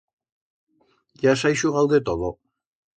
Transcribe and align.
Ya 1.27 1.37
s'ha 1.43 1.55
ixugau 1.59 1.95
de 1.95 2.05
todo. 2.11 2.37